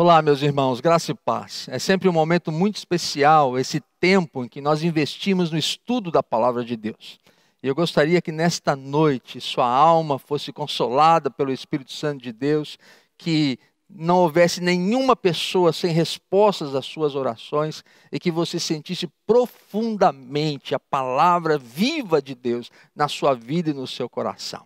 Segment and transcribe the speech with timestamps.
[0.00, 1.66] Olá, meus irmãos, graça e paz.
[1.68, 6.22] É sempre um momento muito especial esse tempo em que nós investimos no estudo da
[6.22, 7.18] palavra de Deus.
[7.60, 12.78] E eu gostaria que nesta noite sua alma fosse consolada pelo Espírito Santo de Deus,
[13.18, 13.58] que
[13.90, 20.78] não houvesse nenhuma pessoa sem respostas às suas orações e que você sentisse profundamente a
[20.78, 24.62] palavra viva de Deus na sua vida e no seu coração.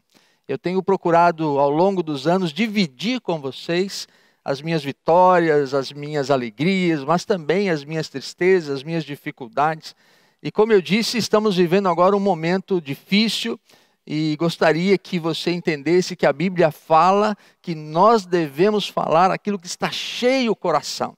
[0.47, 4.07] Eu tenho procurado ao longo dos anos dividir com vocês
[4.45, 9.95] as minhas vitórias, as minhas alegrias, mas também as minhas tristezas, as minhas dificuldades.
[10.43, 13.59] E como eu disse, estamos vivendo agora um momento difícil
[14.05, 19.69] e gostaria que você entendesse que a Bíblia fala que nós devemos falar aquilo que
[19.69, 21.17] está cheio o coração.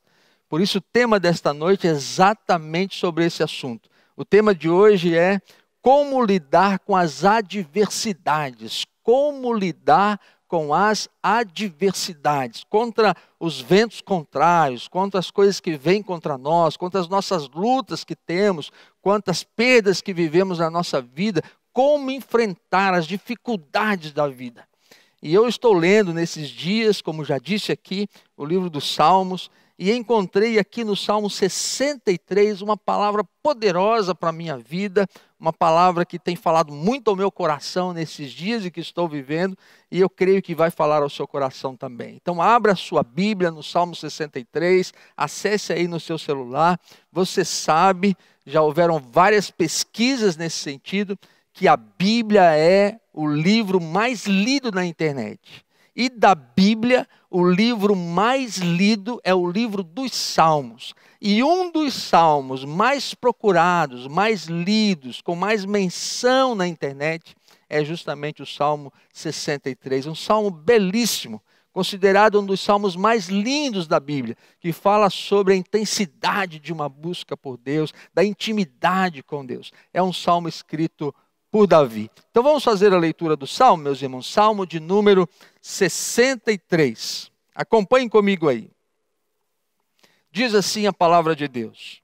[0.49, 3.89] Por isso, o tema desta noite é exatamente sobre esse assunto.
[4.15, 5.41] O tema de hoje é
[5.81, 15.19] como lidar com as adversidades, como lidar com as adversidades, contra os ventos contrários, contra
[15.19, 20.13] as coisas que vêm contra nós, contra as nossas lutas que temos, quantas perdas que
[20.13, 24.67] vivemos na nossa vida, como enfrentar as dificuldades da vida.
[25.23, 28.07] E eu estou lendo nesses dias, como já disse aqui,
[28.37, 34.33] o livro dos Salmos, e encontrei aqui no Salmo 63 uma palavra poderosa para a
[34.33, 35.09] minha vida,
[35.39, 39.59] uma palavra que tem falado muito ao meu coração nesses dias em que estou vivendo,
[39.91, 42.17] e eu creio que vai falar ao seu coração também.
[42.21, 46.81] Então, abra a sua Bíblia no Salmo 63, acesse aí no seu celular.
[47.13, 48.17] Você sabe,
[48.47, 51.19] já houveram várias pesquisas nesse sentido,
[51.53, 55.65] que a Bíblia é o livro mais lido na internet.
[55.97, 60.93] E da Bíblia, o livro mais lido é o livro dos Salmos.
[61.21, 67.35] E um dos salmos mais procurados, mais lidos, com mais menção na internet,
[67.69, 70.07] é justamente o Salmo 63.
[70.07, 71.41] Um salmo belíssimo,
[71.73, 76.89] considerado um dos salmos mais lindos da Bíblia, que fala sobre a intensidade de uma
[76.89, 79.73] busca por Deus, da intimidade com Deus.
[79.93, 81.15] É um salmo escrito
[81.55, 82.11] por Davi.
[82.33, 84.27] Então vamos fazer a leitura do salmo, meus irmãos.
[84.27, 85.29] Salmo de número
[85.63, 87.31] 63.
[87.55, 88.69] Acompanhem comigo aí.
[90.33, 92.03] Diz assim a palavra de Deus: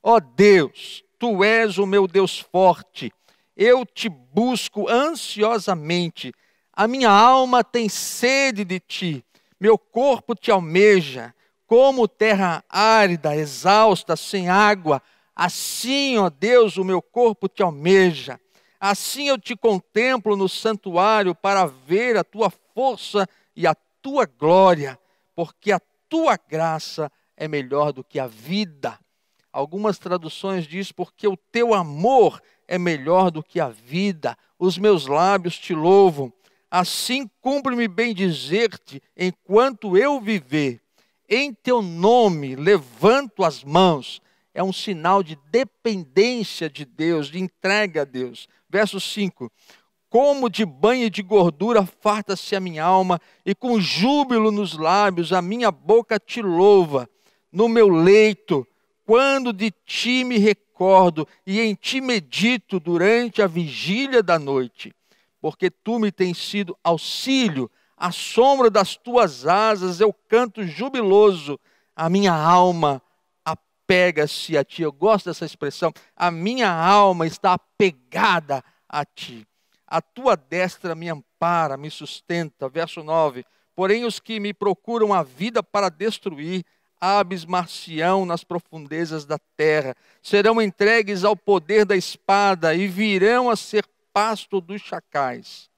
[0.00, 3.12] Ó oh Deus, tu és o meu Deus forte,
[3.56, 6.32] eu te busco ansiosamente,
[6.72, 9.24] a minha alma tem sede de ti,
[9.58, 11.34] meu corpo te almeja,
[11.66, 15.02] como terra árida, exausta, sem água,
[15.34, 18.38] assim, ó Deus, o meu corpo te almeja.
[18.80, 24.98] Assim eu te contemplo no santuário para ver a tua força e a tua glória,
[25.34, 28.98] porque a tua graça é melhor do que a vida.
[29.52, 34.36] Algumas traduções diz porque o teu amor é melhor do que a vida.
[34.58, 36.32] Os meus lábios te louvam.
[36.70, 40.80] Assim cumpre-me bem dizer-te enquanto eu viver.
[41.28, 44.20] Em teu nome levanto as mãos.
[44.52, 48.48] É um sinal de dependência de Deus, de entrega a Deus.
[48.76, 49.50] Verso 5:
[50.10, 55.40] Como de banho de gordura farta-se a minha alma, e com júbilo nos lábios a
[55.40, 57.08] minha boca te louva.
[57.50, 58.66] No meu leito,
[59.06, 64.94] quando de ti me recordo e em ti medito durante a vigília da noite,
[65.40, 71.58] porque tu me tens sido auxílio, à sombra das tuas asas eu canto jubiloso,
[71.96, 73.00] a minha alma
[73.86, 74.82] apega-se a ti.
[74.82, 75.92] Eu gosto dessa expressão.
[76.16, 79.46] A minha alma está apegada a ti.
[79.86, 82.68] A tua destra me ampara, me sustenta.
[82.68, 83.44] Verso 9.
[83.74, 86.64] Porém, os que me procuram a vida para destruir,
[87.00, 93.86] abismar-se-ão nas profundezas da terra, serão entregues ao poder da espada e virão a ser
[94.12, 95.70] pasto dos chacais.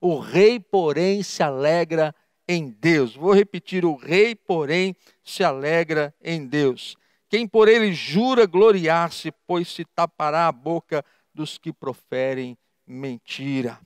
[0.00, 2.14] O rei, porém, se alegra
[2.46, 3.16] em Deus.
[3.16, 4.94] Vou repetir: o rei, porém,
[5.24, 6.96] se alegra em Deus.
[7.28, 11.04] Quem por ele jura gloriar-se, pois se tapará a boca
[11.34, 12.56] dos que proferem
[12.86, 13.78] mentira.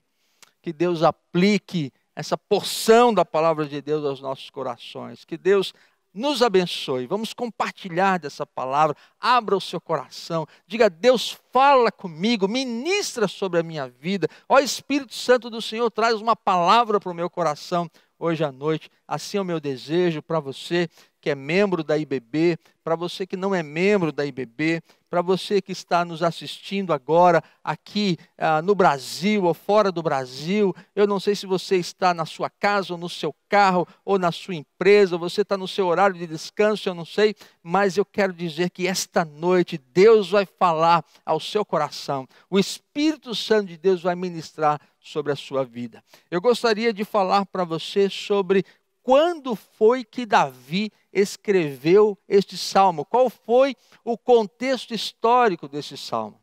[0.62, 5.24] Que Deus aplique essa porção da palavra de Deus aos nossos corações.
[5.24, 5.72] Que Deus
[6.12, 7.06] nos abençoe.
[7.06, 8.96] Vamos compartilhar dessa palavra.
[9.18, 10.46] Abra o seu coração.
[10.66, 14.28] Diga: Deus, fala comigo, ministra sobre a minha vida.
[14.48, 18.90] Ó Espírito Santo do Senhor, traz uma palavra para o meu coração hoje à noite.
[19.06, 20.88] Assim é o meu desejo para você
[21.20, 25.60] que é membro da IBB, para você que não é membro da IBB, para você
[25.60, 30.74] que está nos assistindo agora aqui ah, no Brasil ou fora do Brasil.
[30.94, 34.30] Eu não sei se você está na sua casa ou no seu carro ou na
[34.30, 38.32] sua empresa, você está no seu horário de descanso, eu não sei, mas eu quero
[38.32, 42.26] dizer que esta noite Deus vai falar ao seu coração.
[42.48, 46.04] O Espírito Santo de Deus vai ministrar sobre a sua vida.
[46.30, 48.64] Eu gostaria de falar para você sobre
[49.10, 53.04] quando foi que Davi escreveu este salmo?
[53.04, 53.74] Qual foi
[54.04, 56.40] o contexto histórico desse salmo?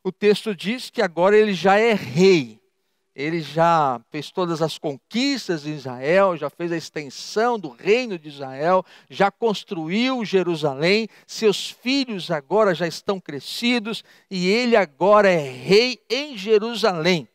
[0.00, 2.60] O texto diz que agora ele já é rei.
[3.12, 8.28] Ele já fez todas as conquistas de Israel, já fez a extensão do reino de
[8.28, 15.98] Israel, já construiu Jerusalém, seus filhos agora já estão crescidos e ele agora é rei
[16.08, 17.28] em Jerusalém.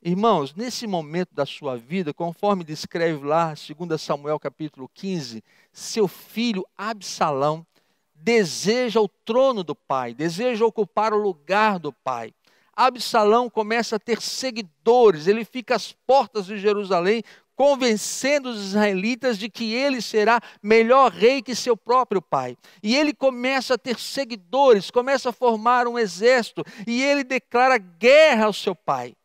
[0.00, 5.42] Irmãos, nesse momento da sua vida, conforme descreve lá 2 Samuel capítulo 15,
[5.72, 7.66] seu filho Absalão
[8.14, 12.32] deseja o trono do pai, deseja ocupar o lugar do pai.
[12.76, 17.24] Absalão começa a ter seguidores, ele fica às portas de Jerusalém,
[17.56, 22.56] convencendo os israelitas de que ele será melhor rei que seu próprio pai.
[22.84, 28.44] E ele começa a ter seguidores, começa a formar um exército, e ele declara guerra
[28.44, 29.17] ao seu pai.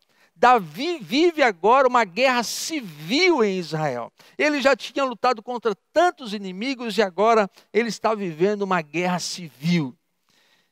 [0.44, 4.12] Davi vive agora uma guerra civil em Israel.
[4.38, 9.96] Ele já tinha lutado contra tantos inimigos e agora ele está vivendo uma guerra civil.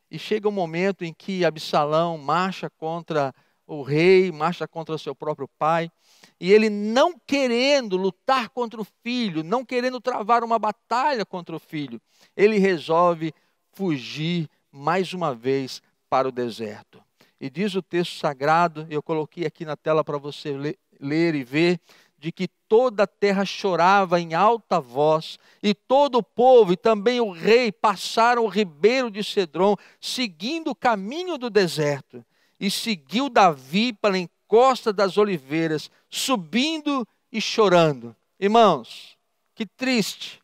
[0.09, 3.33] E chega um momento em que Absalão marcha contra
[3.65, 5.89] o rei, marcha contra seu próprio pai,
[6.37, 11.59] e ele não querendo lutar contra o filho, não querendo travar uma batalha contra o
[11.59, 12.01] filho,
[12.35, 13.33] ele resolve
[13.71, 17.01] fugir mais uma vez para o deserto.
[17.41, 20.55] E diz o texto sagrado, eu coloquei aqui na tela para você
[20.99, 21.79] ler, e ver,
[22.19, 27.19] de que toda a terra chorava em alta voz, e todo o povo e também
[27.19, 32.23] o rei passaram o ribeiro de Cedron, seguindo o caminho do deserto,
[32.59, 38.15] e seguiu Davi pela encosta das oliveiras, subindo e chorando.
[38.39, 39.17] Irmãos,
[39.55, 40.39] que triste,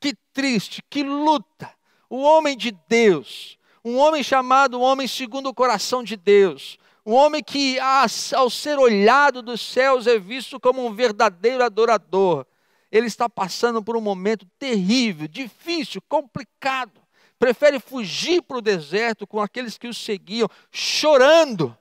[0.00, 1.70] que triste, que luta.
[2.08, 3.57] O homem de Deus,
[3.88, 8.78] um homem chamado um homem segundo o coração de Deus, um homem que, ao ser
[8.78, 12.44] olhado dos céus, é visto como um verdadeiro adorador.
[12.92, 17.00] Ele está passando por um momento terrível, difícil, complicado.
[17.38, 21.74] Prefere fugir para o deserto com aqueles que o seguiam, chorando,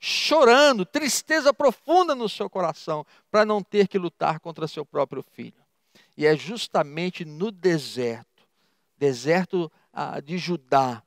[0.00, 5.62] chorando, tristeza profunda no seu coração, para não ter que lutar contra seu próprio filho.
[6.16, 8.46] E é justamente no deserto,
[8.96, 11.02] deserto ah, de Judá,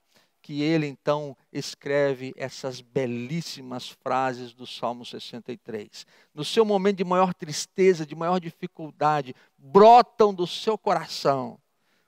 [0.48, 6.08] que ele então escreve essas belíssimas frases do Salmo 63.
[6.34, 11.60] No seu momento de maior tristeza, de maior dificuldade, brotam do seu coração,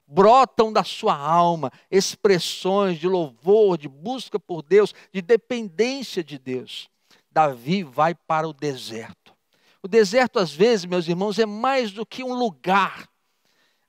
[0.08, 6.90] brotam da sua alma expressões de louvor, de busca por Deus, de dependência de Deus.
[7.30, 9.36] Davi vai para o deserto.
[9.84, 13.10] O deserto, às vezes, meus irmãos, é mais do que um lugar.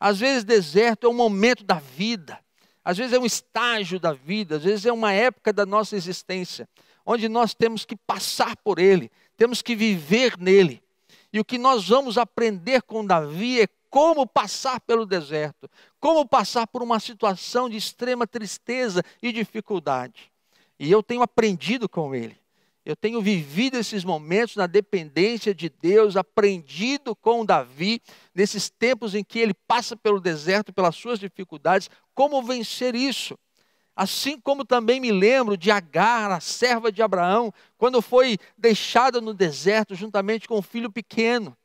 [0.01, 2.37] Às vezes, deserto é um momento da vida
[2.85, 6.69] às vezes é um estágio da vida, às vezes é uma época da nossa existência,
[7.05, 10.83] onde nós temos que passar por ele, temos que viver nele.
[11.33, 15.69] E o que nós vamos aprender com Davi é como passar pelo deserto,
[15.99, 20.31] como passar por uma situação de extrema tristeza e dificuldade.
[20.79, 22.41] E eu tenho aprendido com ele.
[22.85, 28.01] Eu tenho vivido esses momentos na dependência de Deus, aprendido com Davi,
[28.35, 31.91] nesses tempos em que ele passa pelo deserto, pelas suas dificuldades,
[32.21, 33.35] como vencer isso.
[33.97, 39.33] Assim como também me lembro de Agar, a serva de Abraão, quando foi deixada no
[39.33, 41.57] deserto juntamente com o filho pequeno.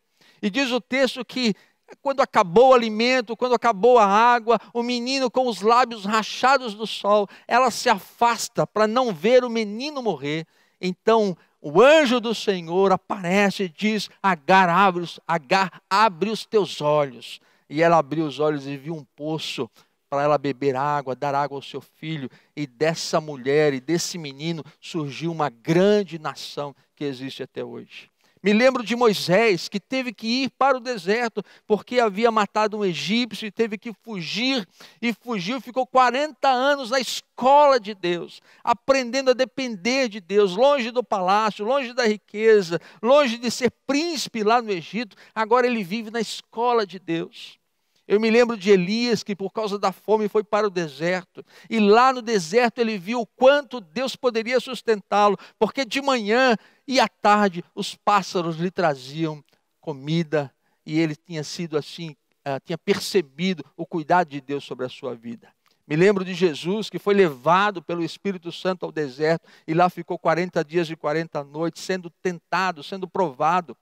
[0.42, 1.54] E diz o texto que
[2.02, 6.88] quando acabou o alimento, quando acabou a água, o menino com os lábios rachados do
[6.88, 10.48] sol, ela se afasta para não ver o menino morrer.
[10.80, 16.80] Então o anjo do Senhor aparece e diz: Agar abre, os, Agar, abre os teus
[16.80, 17.42] olhos.
[17.70, 19.70] E ela abriu os olhos e viu um poço
[20.16, 22.30] para ela beber água, dar água ao seu filho.
[22.56, 28.10] E dessa mulher e desse menino surgiu uma grande nação que existe até hoje.
[28.42, 32.86] Me lembro de Moisés, que teve que ir para o deserto, porque havia matado um
[32.86, 34.66] egípcio e teve que fugir,
[35.02, 40.92] e fugiu, ficou 40 anos na escola de Deus, aprendendo a depender de Deus, longe
[40.92, 46.10] do palácio, longe da riqueza, longe de ser príncipe lá no Egito, agora ele vive
[46.10, 47.60] na escola de Deus.
[48.08, 51.44] Eu me lembro de Elias, que por causa da fome foi para o deserto.
[51.70, 56.56] E lá no deserto ele viu o quanto Deus poderia sustentá-lo, porque de manhã
[56.88, 59.44] e à tarde os pássaros lhe traziam
[59.82, 60.54] comida,
[60.86, 62.12] e ele tinha sido assim,
[62.48, 65.48] uh, tinha percebido o cuidado de Deus sobre a sua vida.
[65.88, 70.18] Me lembro de Jesus que foi levado pelo Espírito Santo ao deserto e lá ficou
[70.18, 73.78] 40 dias e 40 noites, sendo tentado, sendo provado.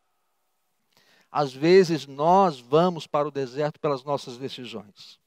[1.35, 5.19] Às vezes nós vamos para o deserto pelas nossas decisões.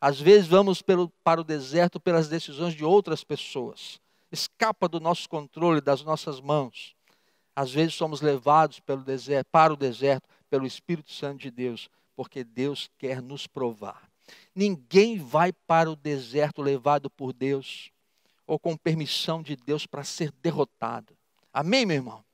[0.00, 4.00] Às vezes vamos pelo, para o deserto pelas decisões de outras pessoas.
[4.32, 6.96] Escapa do nosso controle, das nossas mãos.
[7.54, 12.42] Às vezes somos levados pelo deserto, para o deserto pelo Espírito Santo de Deus, porque
[12.42, 14.10] Deus quer nos provar.
[14.52, 17.92] Ninguém vai para o deserto levado por Deus
[18.44, 21.16] ou com permissão de Deus para ser derrotado.
[21.52, 22.27] Amém, meu irmão?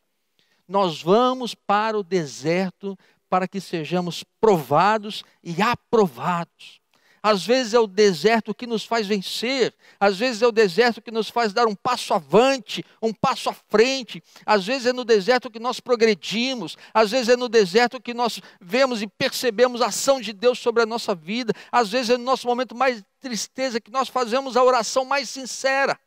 [0.67, 2.97] Nós vamos para o deserto
[3.29, 6.81] para que sejamos provados e aprovados.
[7.27, 11.11] Às vezes é o deserto que nos faz vencer, às vezes é o deserto que
[11.11, 15.51] nos faz dar um passo avante, um passo à frente, às vezes é no deserto
[15.51, 20.21] que nós progredimos, às vezes é no deserto que nós vemos e percebemos a ação
[20.21, 23.91] de Deus sobre a nossa vida, às vezes é no nosso momento mais tristeza que
[23.91, 25.99] nós fazemos a oração mais sincera.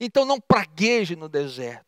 [0.00, 1.85] Então não pragueje no deserto,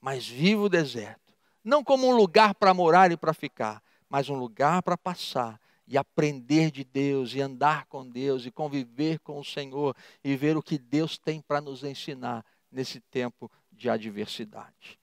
[0.00, 4.36] mas viva o deserto, não como um lugar para morar e para ficar, mas um
[4.36, 9.44] lugar para passar e aprender de Deus, e andar com Deus, e conviver com o
[9.44, 14.98] Senhor, e ver o que Deus tem para nos ensinar nesse tempo de adversidade.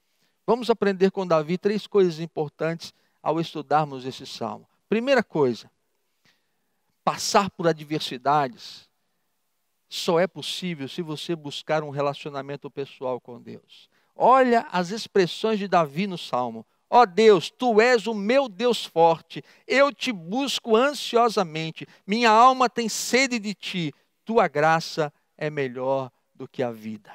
[0.46, 4.68] Vamos aprender com Davi três coisas importantes ao estudarmos esse salmo.
[4.88, 5.72] Primeira coisa,
[7.04, 8.88] passar por adversidades
[9.90, 13.90] só é possível se você buscar um relacionamento pessoal com Deus.
[14.16, 16.66] Olha as expressões de Davi no salmo.
[16.90, 22.70] Ó oh Deus, tu és o meu Deus forte, eu te busco ansiosamente, minha alma
[22.70, 23.94] tem sede de ti,
[24.24, 27.12] tua graça é melhor do que a vida.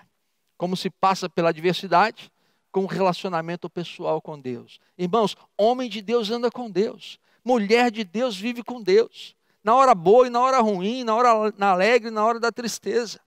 [0.58, 2.30] Como se passa pela adversidade?
[2.72, 4.78] Com um relacionamento pessoal com Deus.
[4.98, 9.94] Irmãos, homem de Deus anda com Deus, mulher de Deus vive com Deus, na hora
[9.94, 13.20] boa e na hora ruim, na hora na alegre e na hora da tristeza.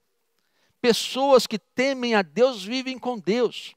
[0.84, 3.74] Pessoas que temem a Deus vivem com Deus.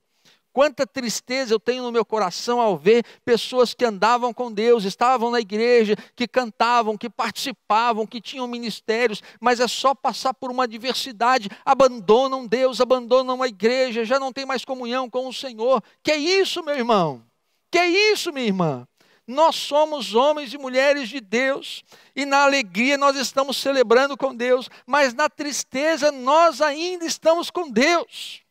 [0.53, 5.31] Quanta tristeza eu tenho no meu coração ao ver pessoas que andavam com Deus, estavam
[5.31, 10.65] na igreja, que cantavam, que participavam, que tinham ministérios, mas é só passar por uma
[10.65, 15.81] adversidade, abandonam Deus, abandonam a igreja, já não tem mais comunhão com o Senhor.
[16.03, 17.23] Que é isso, meu irmão?
[17.71, 18.85] Que é isso, minha irmã?
[19.27, 24.69] Nós somos homens e mulheres de Deus, e na alegria nós estamos celebrando com Deus,
[24.87, 28.43] mas na tristeza nós ainda estamos com Deus.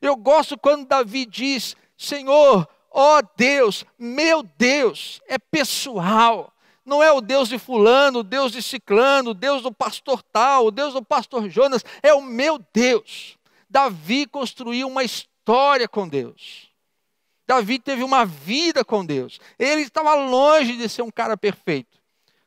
[0.00, 6.52] Eu gosto quando Davi diz: Senhor, ó Deus, meu Deus, é pessoal.
[6.84, 10.66] Não é o Deus de Fulano, o Deus de Ciclano, o Deus do pastor tal,
[10.66, 13.36] o Deus do pastor Jonas, é o meu Deus.
[13.68, 16.65] Davi construiu uma história com Deus.
[17.46, 19.38] Davi teve uma vida com Deus.
[19.58, 21.96] Ele estava longe de ser um cara perfeito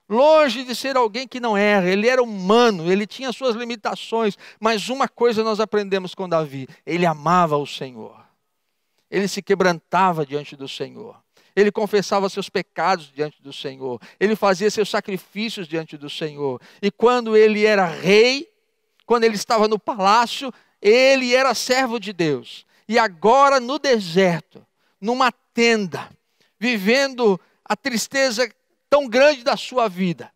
[0.09, 4.89] longe de ser alguém que não erra, ele era humano, ele tinha suas limitações, mas
[4.89, 8.19] uma coisa nós aprendemos com Davi: ele amava o Senhor,
[9.11, 11.21] ele se quebrantava diante do Senhor.
[11.55, 16.61] Ele confessava seus pecados diante do Senhor, ele fazia seus sacrifícios diante do Senhor.
[16.81, 18.47] E quando ele era rei,
[19.05, 22.65] quando ele estava no palácio, ele era servo de Deus.
[22.87, 24.65] E agora no deserto,
[24.99, 26.09] numa tenda,
[26.59, 28.49] vivendo a tristeza
[28.89, 30.31] tão grande da sua vida,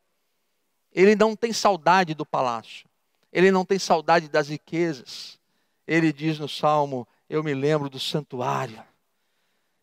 [0.91, 2.87] ele não tem saudade do palácio,
[3.31, 5.39] ele não tem saudade das riquezas.
[5.87, 8.81] Ele diz no salmo: Eu me lembro do santuário,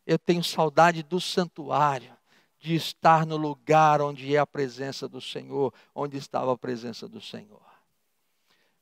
[0.07, 2.17] eu tenho saudade do santuário,
[2.59, 7.21] de estar no lugar onde é a presença do Senhor, onde estava a presença do
[7.21, 7.61] Senhor.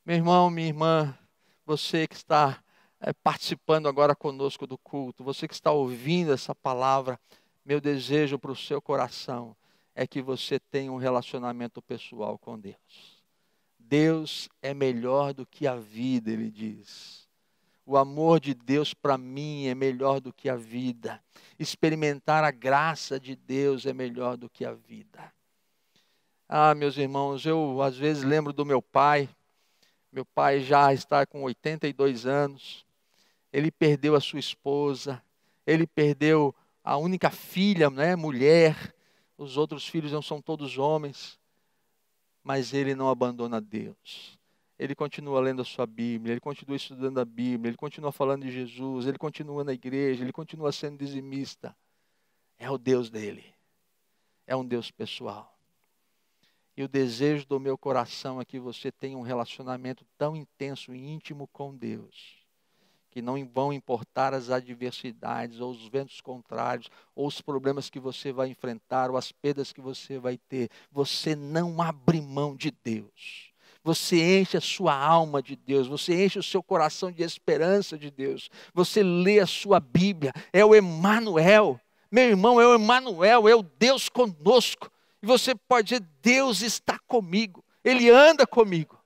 [0.05, 1.17] Meu irmão, minha irmã,
[1.65, 2.63] você que está
[3.23, 7.19] participando agora conosco do culto, você que está ouvindo essa palavra,
[7.65, 9.57] meu desejo para o seu coração
[9.95, 13.23] é que você tenha um relacionamento pessoal com Deus.
[13.79, 17.29] Deus é melhor do que a vida, ele diz.
[17.87, 21.23] O amor de Deus para mim é melhor do que a vida.
[21.59, 25.33] Experimentar a graça de Deus é melhor do que a vida.
[26.47, 29.29] Ah, meus irmãos, eu às vezes lembro do meu pai.
[30.13, 32.87] Meu pai já está com 82 anos.
[33.53, 35.23] Ele perdeu a sua esposa.
[35.67, 38.95] Ele perdeu a única filha, né, mulher
[39.39, 41.39] os outros filhos não são todos homens,
[42.43, 44.37] mas ele não abandona Deus.
[44.77, 48.51] Ele continua lendo a sua Bíblia, ele continua estudando a Bíblia, ele continua falando de
[48.51, 51.75] Jesus, ele continua na igreja, ele continua sendo dizimista.
[52.59, 53.45] É o Deus dele.
[54.45, 55.57] É um Deus pessoal.
[56.77, 60.99] E o desejo do meu coração é que você tenha um relacionamento tão intenso e
[60.99, 62.38] íntimo com Deus
[63.19, 68.31] que não vão importar as adversidades, ou os ventos contrários, ou os problemas que você
[68.31, 70.71] vai enfrentar, ou as perdas que você vai ter.
[70.93, 73.53] Você não abre mão de Deus.
[73.83, 78.09] Você enche a sua alma de Deus, você enche o seu coração de esperança de
[78.09, 78.49] Deus.
[78.73, 81.81] Você lê a sua Bíblia, é o Emanuel.
[82.13, 84.89] Meu irmão, é o Emanuel, é o Deus conosco.
[85.21, 88.97] E você pode dizer: Deus está comigo, Ele anda comigo.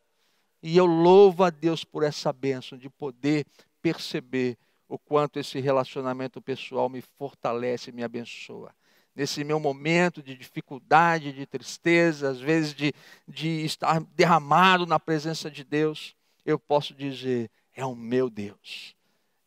[0.62, 3.47] E eu louvo a Deus por essa bênção de poder
[3.82, 4.56] perceber
[4.88, 8.74] o quanto esse relacionamento pessoal me fortalece, me abençoa.
[9.14, 12.94] nesse meu momento de dificuldade, de tristeza, às vezes de,
[13.28, 18.96] de estar derramado na presença de Deus, eu posso dizer: é o meu Deus.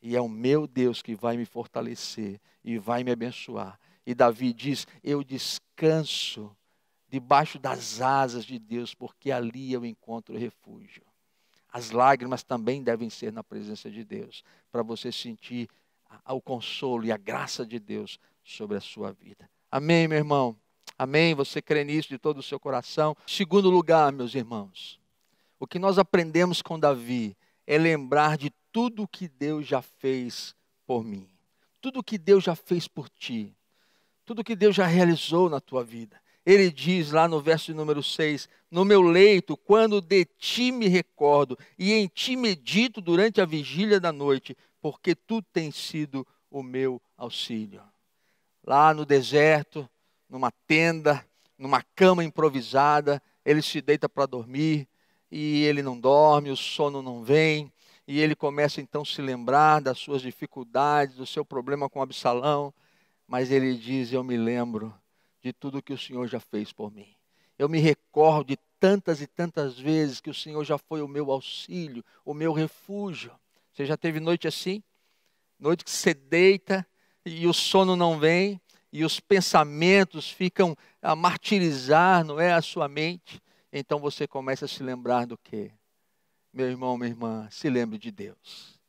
[0.01, 3.79] E é o meu Deus que vai me fortalecer e vai me abençoar.
[4.05, 6.55] E Davi diz: Eu descanso
[7.07, 11.03] debaixo das asas de Deus, porque ali eu encontro refúgio.
[11.75, 15.67] As lágrimas também devem ser na presença de Deus, para você sentir
[16.25, 19.50] o consolo e a graça de Deus sobre a sua vida.
[19.70, 20.55] Amém, meu irmão?
[20.98, 21.36] Amém?
[21.36, 23.13] Você crê nisso de todo o seu coração?
[23.27, 25.01] Segundo lugar, meus irmãos,
[25.60, 27.36] o que nós aprendemos com Davi
[27.67, 30.55] é lembrar de tudo o que Deus já fez
[30.88, 31.27] por mim,
[31.82, 33.53] tudo o que Deus já fez por ti,
[34.24, 36.22] tudo o que Deus já realizou na tua vida.
[36.46, 41.58] Ele diz lá no verso número 6: No meu leito, quando de ti me recordo,
[41.79, 47.01] e em ti medito durante a vigília da noite, porque tu tens sido o meu
[47.15, 47.82] auxílio.
[48.62, 49.89] Lá no deserto,
[50.27, 51.25] numa tenda,
[51.58, 54.89] numa cama improvisada, ele se deita para dormir,
[55.32, 57.72] e ele não dorme, o sono não vem,
[58.05, 62.74] e ele começa então a se lembrar das suas dificuldades, do seu problema com Absalão,
[63.25, 64.94] mas ele diz: Eu me lembro
[65.41, 67.15] de tudo que o Senhor já fez por mim.
[67.58, 71.32] Eu me recordo de tantas e tantas vezes que o Senhor já foi o meu
[71.32, 73.32] auxílio, o meu refúgio.
[73.74, 74.84] Você já teve noite assim?
[75.60, 76.86] Noite que você deita
[77.25, 82.88] e o sono não vem, e os pensamentos ficam a martirizar, não é, a sua
[82.88, 83.41] mente.
[83.72, 85.72] Então você começa a se lembrar do quê?
[86.53, 88.79] Meu irmão, minha irmã, se lembre de Deus.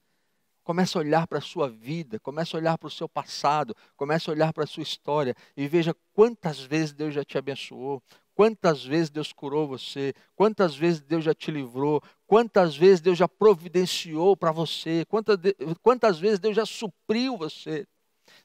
[0.63, 4.31] Comece a olhar para a sua vida, comece a olhar para o seu passado, comece
[4.31, 8.03] a olhar para a sua história e veja quantas vezes Deus já te abençoou,
[8.37, 13.27] quantas vezes Deus curou você, quantas vezes Deus já te livrou, quantas vezes Deus já
[13.27, 15.39] providenciou para você, quantas,
[15.81, 17.87] quantas vezes Deus já supriu você.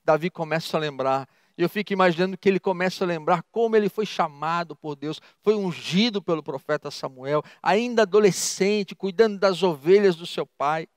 [0.02, 3.90] Davi começa a lembrar e eu fico imaginando que ele começa a lembrar como ele
[3.90, 10.26] foi chamado por Deus, foi ungido pelo profeta Samuel, ainda adolescente, cuidando das ovelhas do
[10.26, 10.88] seu pai.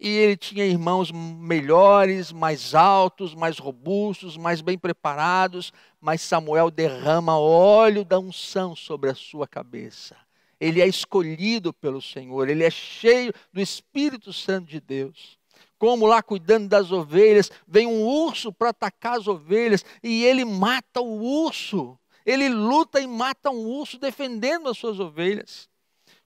[0.00, 7.38] E ele tinha irmãos melhores, mais altos, mais robustos, mais bem preparados, mas Samuel derrama
[7.38, 10.16] óleo da unção sobre a sua cabeça.
[10.58, 15.38] Ele é escolhido pelo Senhor, ele é cheio do Espírito Santo de Deus
[15.80, 21.00] como lá cuidando das ovelhas, vem um urso para atacar as ovelhas e ele mata
[21.00, 21.98] o urso.
[22.26, 25.69] Ele luta e mata um urso defendendo as suas ovelhas.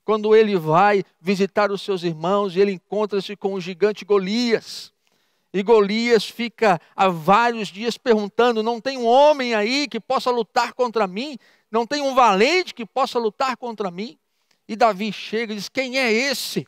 [0.04, 4.92] Quando ele vai visitar os seus irmãos, ele encontra-se com o gigante Golias.
[5.52, 10.74] E Golias fica há vários dias perguntando: não tem um homem aí que possa lutar
[10.74, 11.38] contra mim?
[11.70, 14.18] Não tem um valente que possa lutar contra mim?
[14.68, 16.66] E Davi chega e diz: Quem é esse?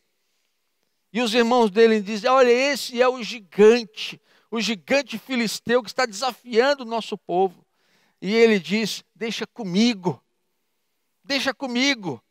[1.12, 4.20] E os irmãos dele dizem: Olha, esse é o gigante,
[4.50, 7.66] o gigante filisteu que está desafiando o nosso povo.
[8.22, 10.22] E ele diz: Deixa comigo,
[11.24, 12.22] deixa comigo.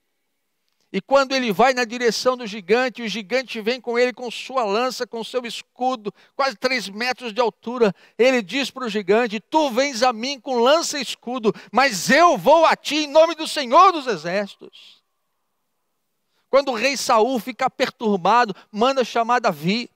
[0.96, 4.64] E quando ele vai na direção do gigante, o gigante vem com ele com sua
[4.64, 7.94] lança, com seu escudo, quase três metros de altura.
[8.18, 12.38] Ele diz para o gigante: Tu vens a mim com lança e escudo, mas eu
[12.38, 15.04] vou a ti em nome do Senhor dos Exércitos.
[16.50, 19.90] Quando o rei Saul fica perturbado, manda chamar Davi.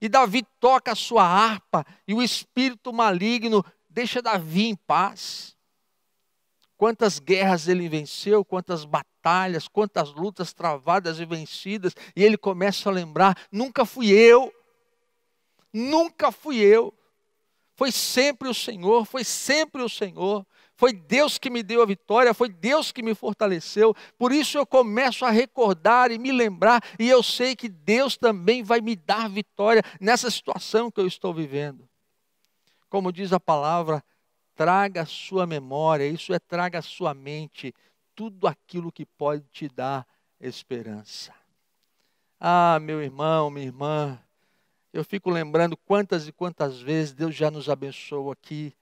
[0.00, 5.54] E Davi toca a sua harpa e o espírito maligno deixa Davi em paz.
[6.78, 9.17] Quantas guerras ele venceu, quantas batalhas,
[9.68, 14.52] quantas lutas travadas e vencidas, e ele começa a lembrar: nunca fui eu,
[15.72, 16.94] nunca fui eu,
[17.74, 20.44] foi sempre o Senhor, foi sempre o Senhor.
[20.78, 23.92] Foi Deus que me deu a vitória, foi Deus que me fortaleceu.
[24.16, 28.62] Por isso eu começo a recordar e me lembrar, e eu sei que Deus também
[28.62, 31.88] vai me dar vitória nessa situação que eu estou vivendo.
[32.88, 34.04] Como diz a palavra,
[34.54, 37.74] traga a sua memória, isso é traga a sua mente,
[38.18, 40.04] tudo aquilo que pode te dar
[40.40, 41.32] esperança.
[42.40, 44.18] Ah, meu irmão, minha irmã,
[44.92, 48.74] eu fico lembrando quantas e quantas vezes Deus já nos abençoou aqui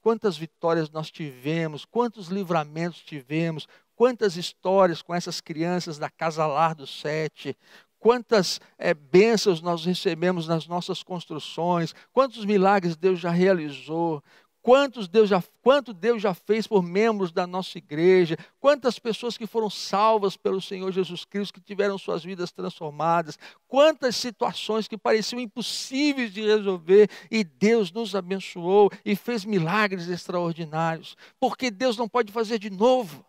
[0.00, 6.74] quantas vitórias nós tivemos, quantos livramentos tivemos, quantas histórias com essas crianças da Casa Lar
[6.74, 7.56] do Sete,
[7.98, 14.22] quantas é, bênçãos nós recebemos nas nossas construções, quantos milagres Deus já realizou,
[14.62, 19.46] Quantos Deus já, quanto Deus já fez por membros da nossa igreja, quantas pessoas que
[19.46, 25.40] foram salvas pelo Senhor Jesus Cristo, que tiveram suas vidas transformadas, quantas situações que pareciam
[25.40, 32.30] impossíveis de resolver e Deus nos abençoou e fez milagres extraordinários, porque Deus não pode
[32.30, 33.24] fazer de novo.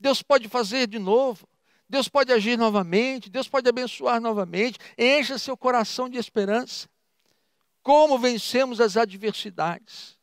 [0.00, 1.46] Deus pode fazer de novo.
[1.86, 4.78] Deus pode agir novamente, Deus pode abençoar novamente.
[4.96, 6.88] Encha seu coração de esperança.
[7.84, 10.18] Como vencemos as adversidades?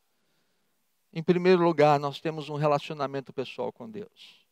[1.14, 4.44] Em primeiro lugar, nós temos um relacionamento pessoal com Deus.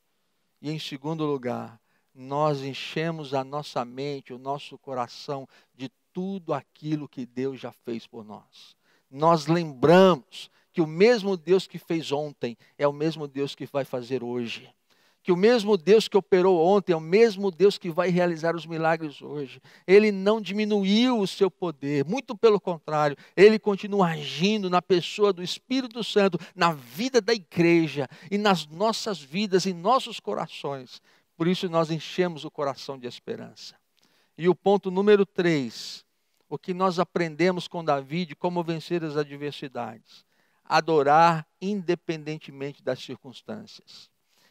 [0.61, 1.81] E em segundo lugar,
[2.13, 8.05] nós enchemos a nossa mente, o nosso coração de tudo aquilo que Deus já fez
[8.05, 8.77] por nós.
[9.09, 13.85] Nós lembramos que o mesmo Deus que fez ontem é o mesmo Deus que vai
[13.85, 14.71] fazer hoje
[15.21, 18.65] que o mesmo Deus que operou ontem é o mesmo Deus que vai realizar os
[18.65, 19.61] milagres hoje.
[19.85, 25.43] Ele não diminuiu o seu poder, muito pelo contrário, ele continua agindo na pessoa do
[25.43, 31.01] Espírito Santo, na vida da igreja e nas nossas vidas, em nossos corações.
[31.35, 33.75] Por isso nós enchemos o coração de esperança.
[34.37, 36.05] E o ponto número três,
[36.47, 40.25] o que nós aprendemos com Davi de como vencer as adversidades:
[40.63, 44.09] adorar independentemente das circunstâncias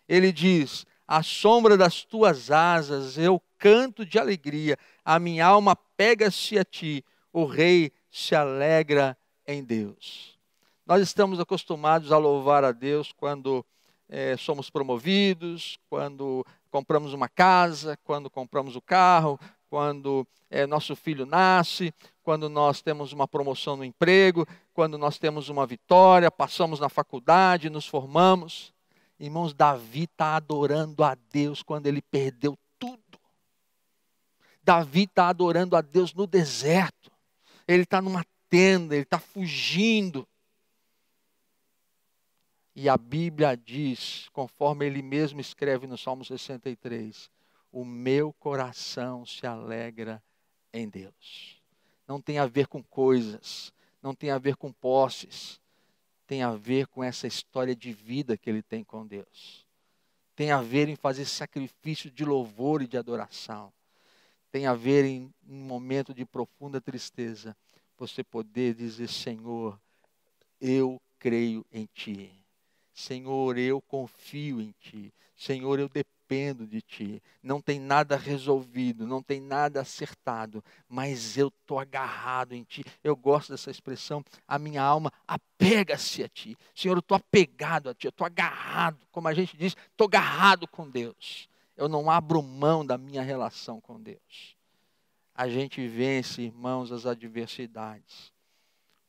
[0.09, 6.59] ele diz: À sombra das tuas asas eu canto de alegria, a minha alma pega-se
[6.59, 9.17] a ti, o rei se alegra
[9.47, 10.39] em Deus.
[10.87, 13.65] Nós estamos acostumados a louvar a Deus quando
[14.09, 21.27] é, somos promovidos, quando compramos uma casa, quando compramos o carro, quando é, nosso filho
[21.27, 21.93] nasce,
[22.23, 27.69] quando nós temos uma promoção no emprego, quando nós temos uma vitória, passamos na faculdade,
[27.69, 28.73] nos formamos.
[29.19, 33.19] Irmãos, Davi está adorando a Deus quando ele perdeu tudo.
[34.63, 37.11] Davi está adorando a Deus no deserto.
[37.67, 40.27] Ele está numa tenda, ele está fugindo.
[42.75, 47.29] E a Bíblia diz, conforme ele mesmo escreve no Salmo 63,
[47.73, 50.23] o meu coração se alegra
[50.73, 51.61] em Deus.
[52.07, 55.61] Não tem a ver com coisas, não tem a ver com posses,
[56.29, 59.67] tem a ver com essa história de vida que ele tem com Deus.
[60.37, 63.73] Tem a ver em fazer sacrifício de louvor e de adoração.
[64.53, 67.57] Tem a ver em um momento de profunda tristeza,
[67.97, 69.81] você poder dizer: Senhor,
[70.61, 72.31] eu creio em Ti.
[72.93, 75.13] Senhor, eu confio em Ti.
[75.35, 77.23] Senhor, eu dependo dependo de ti.
[77.43, 82.85] Não tem nada resolvido, não tem nada acertado, mas eu estou agarrado em ti.
[83.03, 84.23] Eu gosto dessa expressão.
[84.47, 86.57] A minha alma apega-se a ti.
[86.75, 89.07] Senhor, eu estou apegado a ti, eu estou agarrado.
[89.11, 91.49] Como a gente diz, estou agarrado com Deus.
[91.77, 94.57] Eu não abro mão da minha relação com Deus.
[95.35, 98.33] A gente vence, irmãos, as adversidades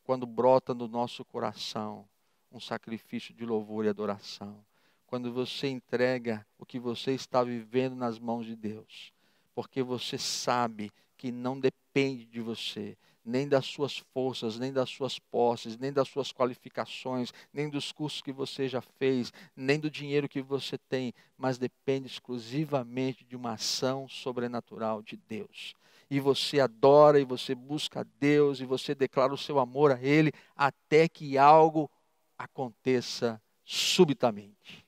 [0.04, 2.08] quando brota no nosso coração
[2.52, 4.66] um sacrifício de louvor e adoração
[5.10, 9.12] quando você entrega o que você está vivendo nas mãos de Deus,
[9.56, 12.96] porque você sabe que não depende de você,
[13.26, 18.22] nem das suas forças, nem das suas posses, nem das suas qualificações, nem dos cursos
[18.22, 23.54] que você já fez, nem do dinheiro que você tem, mas depende exclusivamente de uma
[23.54, 25.74] ação sobrenatural de Deus.
[26.08, 30.00] E você adora e você busca a Deus e você declara o seu amor a
[30.00, 31.90] Ele até que algo
[32.38, 34.88] aconteça subitamente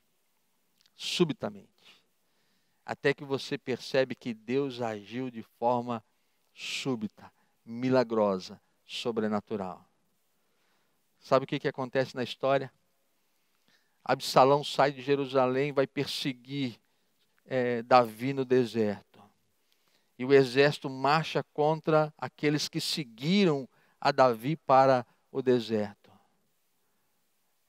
[1.01, 1.67] subitamente.
[2.85, 6.03] Até que você percebe que Deus agiu de forma
[6.53, 7.31] súbita,
[7.65, 9.83] milagrosa, sobrenatural.
[11.19, 12.71] Sabe o que, que acontece na história?
[14.03, 16.79] Absalão sai de Jerusalém, vai perseguir
[17.45, 19.19] é, Davi no deserto.
[20.19, 23.67] E o exército marcha contra aqueles que seguiram
[23.99, 26.11] a Davi para o deserto.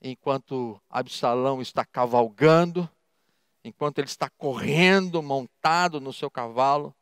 [0.02, 2.90] Enquanto Absalão está cavalgando,
[3.64, 6.94] enquanto ele está correndo montado no seu cavalo,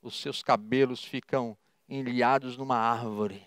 [0.00, 1.56] os seus cabelos ficam
[1.88, 3.44] enliados numa árvore.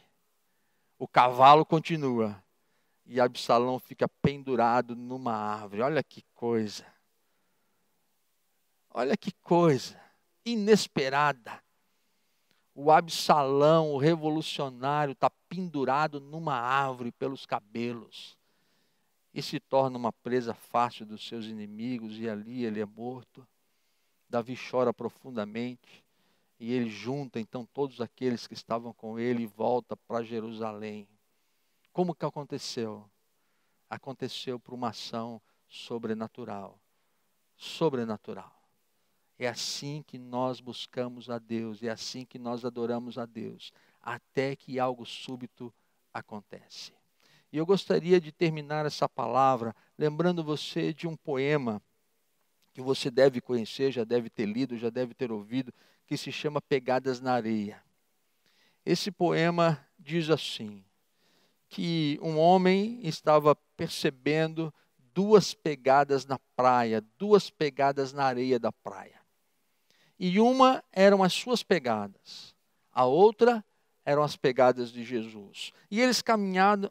[0.98, 2.42] O cavalo continua
[3.06, 5.82] e Absalão fica pendurado numa árvore.
[5.82, 6.86] Olha que coisa.
[8.92, 10.00] Olha que coisa
[10.46, 11.64] inesperada.
[12.74, 18.39] O Absalão, o revolucionário, está pendurado numa árvore pelos cabelos
[19.34, 23.48] e se torna uma presa fácil dos seus inimigos, e ali ele é morto.
[24.28, 26.04] Davi chora profundamente,
[26.60, 31.08] e ele junta então todos aqueles que estavam com ele e volta para Jerusalém.
[31.94, 33.10] Como que aconteceu?
[33.90, 36.80] Aconteceu por uma ação sobrenatural.
[37.56, 38.56] Sobrenatural.
[39.38, 44.56] É assim que nós buscamos a Deus, é assim que nós adoramos a Deus, até
[44.56, 45.74] que algo súbito
[46.14, 46.99] acontece.
[47.52, 51.82] E eu gostaria de terminar essa palavra lembrando você de um poema
[52.74, 55.74] que você deve conhecer, já deve ter lido, já deve ter ouvido,
[56.06, 57.84] que se chama Pegadas na Areia.
[58.86, 60.84] Esse poema diz assim:
[61.70, 64.74] que um homem estava percebendo
[65.14, 69.20] duas pegadas na praia, duas pegadas na areia da praia.
[70.18, 72.56] E uma eram as suas pegadas,
[72.92, 73.64] a outra
[74.10, 75.72] eram as pegadas de Jesus.
[75.92, 76.24] E eles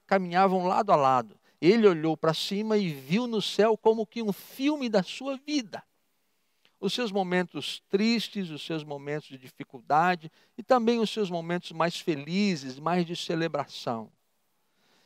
[0.07, 1.37] caminhavam lado a lado.
[1.61, 5.83] ele olhou para cima e viu no céu como que um filme da sua vida.
[6.79, 11.99] Os seus momentos tristes, os seus momentos de dificuldade e também os seus momentos mais
[11.99, 14.13] felizes, mais de celebração.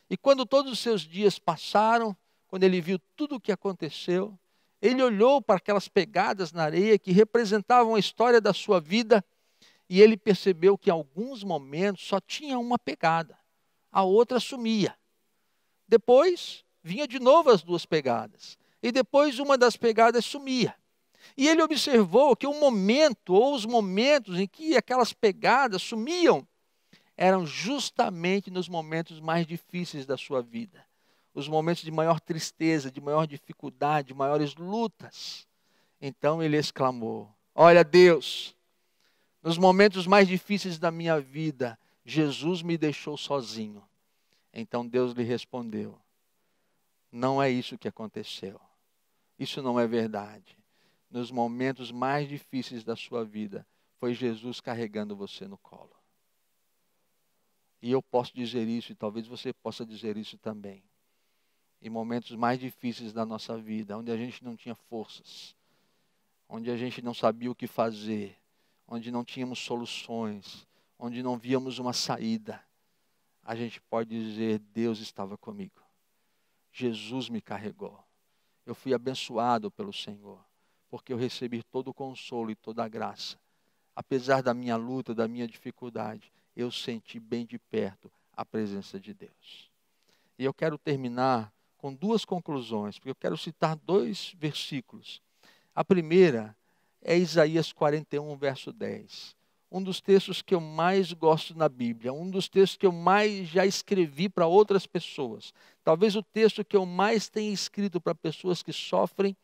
[0.07, 4.37] E quando todos os seus dias passaram, quando ele viu tudo o que aconteceu,
[4.79, 9.25] ele olhou para aquelas pegadas na areia que representavam a história da sua vida
[9.89, 13.37] e ele percebeu que em alguns momentos só tinha uma pegada,
[13.91, 14.97] a outra sumia.
[15.87, 20.75] Depois vinha de novo as duas pegadas, e depois uma das pegadas sumia.
[21.37, 26.45] E ele observou que o momento, ou os momentos em que aquelas pegadas sumiam,
[27.15, 30.85] eram justamente nos momentos mais difíceis da sua vida.
[31.33, 35.47] Os momentos de maior tristeza, de maior dificuldade, de maiores lutas.
[36.01, 38.55] Então ele exclamou: Olha, Deus,
[39.43, 43.83] nos momentos mais difíceis da minha vida, Jesus me deixou sozinho.
[44.53, 45.99] Então Deus lhe respondeu:
[47.11, 48.59] Não é isso que aconteceu.
[49.37, 50.57] Isso não é verdade.
[51.11, 55.93] Nos momentos mais difíceis da sua vida, foi Jesus carregando você no colo.
[57.81, 60.81] E eu posso dizer isso, e talvez você possa dizer isso também.
[61.81, 65.53] Em momentos mais difíceis da nossa vida, onde a gente não tinha forças,
[66.47, 68.37] onde a gente não sabia o que fazer,
[68.93, 70.67] onde não tínhamos soluções,
[70.99, 72.63] onde não víamos uma saída,
[73.43, 75.81] a gente pode dizer: Deus estava comigo.
[76.71, 78.03] Jesus me carregou.
[78.65, 80.39] Eu fui abençoado pelo Senhor,
[80.89, 83.37] porque eu recebi todo o consolo e toda a graça.
[83.95, 89.13] Apesar da minha luta, da minha dificuldade, eu senti bem de perto a presença de
[89.13, 89.71] Deus.
[90.37, 95.21] E eu quero terminar com duas conclusões, porque eu quero citar dois versículos.
[95.75, 96.55] A primeira
[97.03, 99.35] é Isaías 41, verso 10.
[99.71, 103.47] Um dos textos que eu mais gosto na Bíblia, um dos textos que eu mais
[103.47, 105.53] já escrevi para outras pessoas.
[105.83, 109.35] Talvez o texto que eu mais tenha escrito para pessoas que sofrem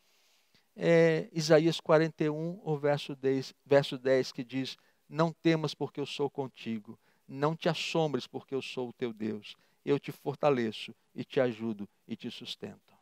[0.75, 4.77] é Isaías 41, o verso 10, verso 10, que diz:
[5.09, 6.97] Não temas, porque eu sou contigo.
[7.27, 9.55] Não te assombres, porque eu sou o teu Deus.
[9.83, 12.95] Eu te fortaleço e te ajudo e te sustento.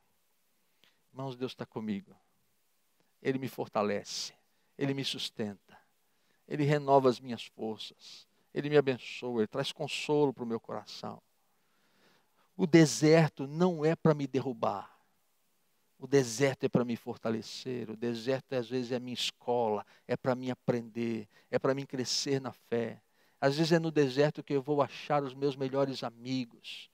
[1.12, 2.16] Irmãos, Deus está comigo.
[3.22, 4.37] Ele me fortalece.
[4.78, 5.78] Ele me sustenta,
[6.48, 11.22] Ele renova as minhas forças, Ele me abençoa, Ele traz consolo para o meu coração.
[12.56, 14.98] O deserto não é para me derrubar.
[16.00, 17.90] O deserto é para me fortalecer.
[17.90, 21.86] O deserto às vezes é a minha escola, é para me aprender, é para mim
[21.86, 23.02] crescer na fé.
[23.40, 26.90] Às vezes é no deserto que eu vou achar os meus melhores amigos.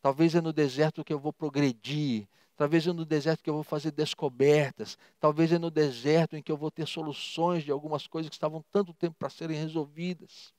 [0.00, 2.28] Talvez é no deserto que eu vou progredir.
[2.56, 4.96] Talvez é no deserto que eu vou fazer descobertas.
[5.18, 8.64] Talvez é no deserto em que eu vou ter soluções de algumas coisas que estavam
[8.70, 10.54] tanto tempo para serem resolvidas.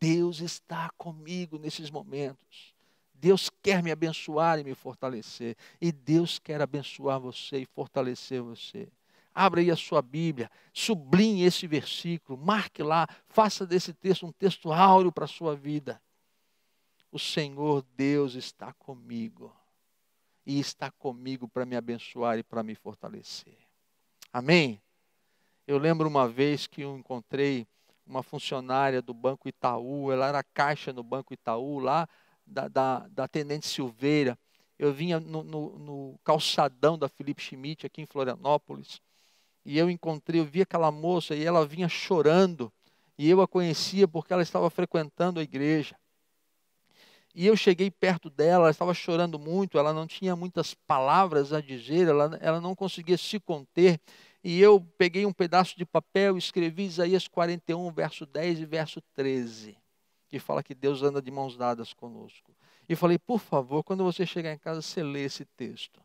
[0.00, 2.74] Deus está comigo nesses momentos.
[3.12, 5.54] Deus quer me abençoar e me fortalecer.
[5.78, 8.88] E Deus quer abençoar você e fortalecer você.
[9.34, 14.72] Abra aí a sua Bíblia, sublinhe esse versículo, marque lá, faça desse texto um texto
[14.72, 16.02] áureo para a sua vida.
[17.12, 19.54] O Senhor Deus está comigo
[20.50, 23.56] e está comigo para me abençoar e para me fortalecer.
[24.32, 24.82] Amém?
[25.64, 27.68] Eu lembro uma vez que eu encontrei
[28.04, 32.08] uma funcionária do Banco Itaú, ela era caixa no Banco Itaú, lá
[32.44, 34.36] da, da, da Tenente Silveira.
[34.76, 39.00] Eu vinha no, no, no, calçadão da Felipe Schmidt, aqui em Florianópolis,
[39.64, 42.72] e eu encontrei, eu vi aquela moça e ela vinha chorando,
[43.16, 45.94] e eu a conhecia porque ela estava frequentando a igreja.
[47.34, 51.60] E eu cheguei perto dela, ela estava chorando muito, ela não tinha muitas palavras a
[51.60, 54.00] dizer, ela, ela não conseguia se conter.
[54.42, 59.00] E eu peguei um pedaço de papel e escrevi Isaías 41, verso 10 e verso
[59.14, 59.78] 13,
[60.28, 62.52] que fala que Deus anda de mãos dadas conosco.
[62.88, 66.00] E falei, por favor, quando você chegar em casa, você lê esse texto.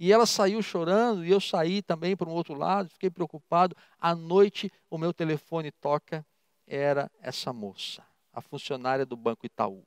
[0.00, 3.76] E ela saiu chorando, e eu saí também para um outro lado, fiquei preocupado.
[4.00, 6.26] À noite, o meu telefone toca,
[6.66, 9.84] era essa moça, a funcionária do Banco Itaú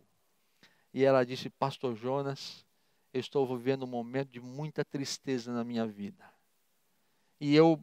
[0.98, 2.66] e ela disse: Pastor Jonas,
[3.14, 6.28] eu estou vivendo um momento de muita tristeza na minha vida.
[7.40, 7.80] E eu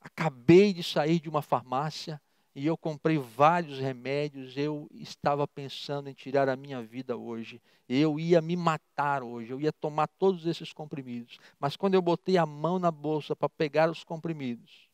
[0.00, 2.20] acabei de sair de uma farmácia
[2.56, 4.56] e eu comprei vários remédios.
[4.56, 7.62] Eu estava pensando em tirar a minha vida hoje.
[7.88, 9.52] Eu ia me matar hoje.
[9.52, 11.38] Eu ia tomar todos esses comprimidos.
[11.56, 14.90] Mas quando eu botei a mão na bolsa para pegar os comprimidos,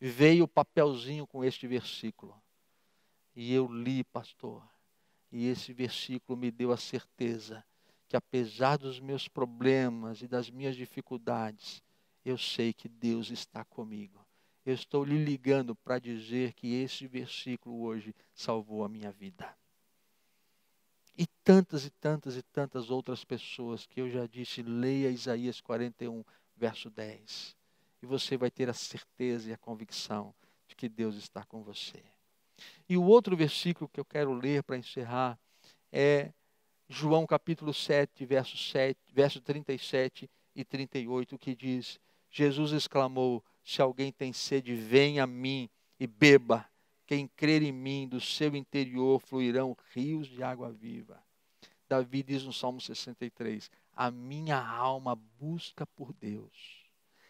[0.00, 2.40] veio o papelzinho com este versículo.
[3.34, 4.62] E eu li, pastor.
[5.32, 7.64] E esse versículo me deu a certeza
[8.06, 11.82] que, apesar dos meus problemas e das minhas dificuldades,
[12.22, 14.22] eu sei que Deus está comigo.
[14.64, 19.56] Eu estou lhe ligando para dizer que esse versículo hoje salvou a minha vida.
[21.16, 26.22] E tantas e tantas e tantas outras pessoas que eu já disse, leia Isaías 41,
[26.54, 27.56] verso 10.
[28.02, 30.34] E você vai ter a certeza e a convicção
[30.68, 32.02] de que Deus está com você.
[32.88, 35.38] E o outro versículo que eu quero ler para encerrar
[35.90, 36.32] é
[36.88, 41.98] João capítulo 7, verso, 7, verso 37 e 38, que diz:
[42.30, 46.66] Jesus exclamou: Se alguém tem sede, venha a mim e beba.
[47.06, 51.22] Quem crer em mim, do seu interior fluirão rios de água viva.
[51.88, 56.82] Davi diz no Salmo 63: A minha alma busca por Deus.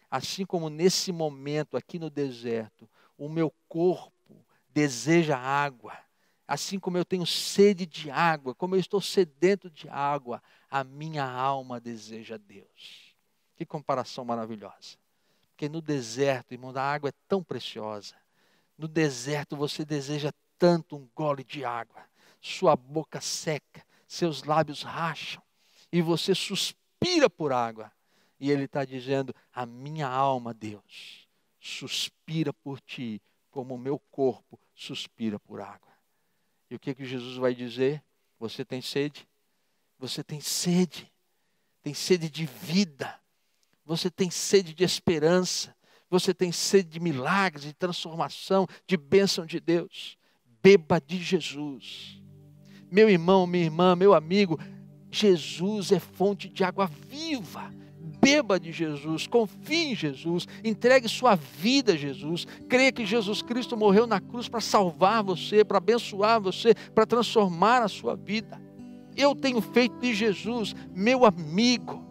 [0.09, 4.12] Assim como nesse momento aqui no deserto, o meu corpo
[4.73, 5.97] deseja água,
[6.47, 11.23] assim como eu tenho sede de água, como eu estou sedento de água, a minha
[11.23, 13.15] alma deseja Deus.
[13.55, 14.97] Que comparação maravilhosa.
[15.49, 18.15] Porque no deserto, irmão, a água é tão preciosa.
[18.77, 22.03] No deserto você deseja tanto um gole de água.
[22.41, 25.41] Sua boca seca, seus lábios racham
[25.93, 27.91] e você suspira por água.
[28.39, 31.27] E ele está dizendo: A minha alma, Deus,
[31.59, 35.91] suspira por ti, como o meu corpo suspira por água.
[36.69, 38.03] E o que, que Jesus vai dizer?
[38.39, 39.27] Você tem sede?
[39.99, 41.11] Você tem sede.
[41.81, 43.19] Tem sede de vida.
[43.85, 45.75] Você tem sede de esperança.
[46.09, 50.17] Você tem sede de milagres, de transformação, de bênção de Deus.
[50.61, 52.21] Beba de Jesus.
[52.91, 54.59] Meu irmão, minha irmã, meu amigo,
[55.11, 57.73] Jesus é fonte de água viva
[58.23, 63.75] beba de Jesus, confie em Jesus, entregue sua vida a Jesus, creia que Jesus Cristo
[63.75, 68.61] morreu na cruz para salvar você, para abençoar você, para transformar a sua vida.
[69.17, 72.01] Eu tenho feito de Jesus meu amigo,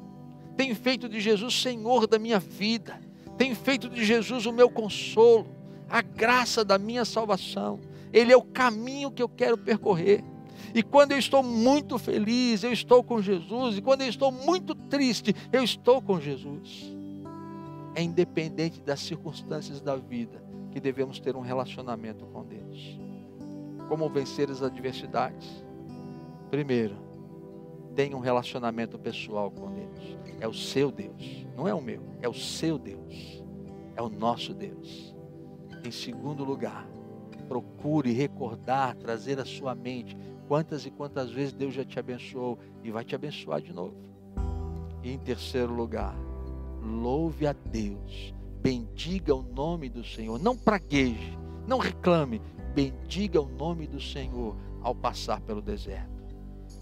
[0.54, 3.00] tenho feito de Jesus Senhor da minha vida,
[3.38, 5.46] tenho feito de Jesus o meu consolo,
[5.88, 7.80] a graça da minha salvação.
[8.12, 10.22] Ele é o caminho que eu quero percorrer.
[10.74, 13.76] E quando eu estou muito feliz, eu estou com Jesus.
[13.76, 16.92] E quando eu estou muito triste, eu estou com Jesus.
[17.94, 22.98] É independente das circunstâncias da vida que devemos ter um relacionamento com Deus.
[23.88, 25.62] Como vencer as adversidades?
[26.50, 26.96] Primeiro,
[27.94, 30.18] tenha um relacionamento pessoal com Deus.
[30.40, 33.42] É o seu Deus, não é o meu, é o seu Deus.
[33.94, 35.14] É o nosso Deus.
[35.84, 36.88] Em segundo lugar,
[37.46, 40.16] procure recordar, trazer à sua mente
[40.52, 43.96] quantas e quantas vezes Deus já te abençoou e vai te abençoar de novo.
[45.02, 46.14] E em terceiro lugar,
[46.82, 52.42] louve a Deus, bendiga o nome do Senhor, não pragueje, não reclame,
[52.74, 56.22] bendiga o nome do Senhor ao passar pelo deserto,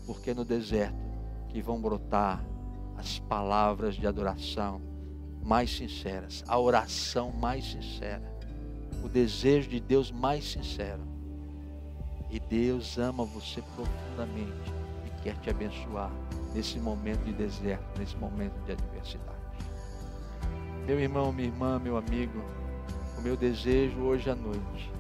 [0.05, 0.99] porque no deserto
[1.49, 2.45] que vão brotar
[2.97, 4.83] as palavras de adoração
[5.45, 8.37] mais sinceras, a oração mais sincera,
[9.05, 11.10] o desejo de Deus mais sincero
[12.31, 14.73] e Deus ama você profundamente
[15.05, 16.11] e quer te abençoar
[16.55, 19.39] nesse momento de deserto, nesse momento de adversidade.
[20.87, 22.43] Meu irmão, minha irmã, meu amigo,
[23.19, 24.91] o meu desejo hoje à noite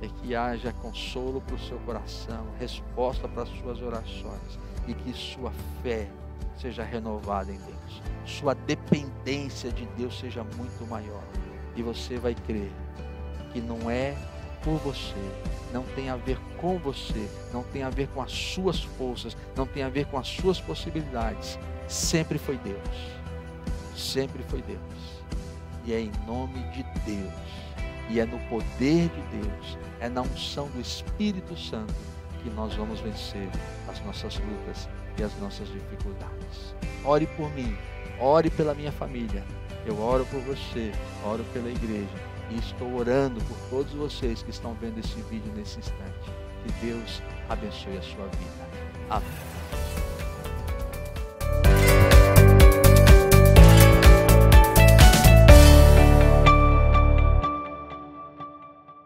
[0.00, 5.12] é que haja consolo para o seu coração, resposta para as suas orações e que
[5.12, 6.08] sua fé
[6.56, 8.02] seja renovada em Deus.
[8.24, 11.22] Sua dependência de Deus seja muito maior.
[11.76, 12.70] E você vai crer
[13.52, 14.16] que não é
[14.62, 15.14] por você,
[15.72, 19.66] não tem a ver com você, não tem a ver com as suas forças, não
[19.66, 21.58] tem a ver com as suas possibilidades.
[21.86, 22.78] Sempre foi Deus.
[23.96, 24.78] Sempre foi Deus.
[25.84, 27.32] E é em nome de Deus,
[28.10, 31.94] e é no poder de Deus, é na unção do Espírito Santo
[32.42, 33.48] que nós vamos vencer
[33.88, 36.74] as nossas lutas e as nossas dificuldades.
[37.04, 37.76] Ore por mim,
[38.20, 39.42] ore pela minha família.
[39.86, 40.92] Eu oro por você,
[41.24, 45.78] oro pela igreja e estou orando por todos vocês que estão vendo esse vídeo nesse
[45.78, 46.32] instante.
[46.64, 48.68] Que Deus abençoe a sua vida.
[49.10, 49.57] Amém.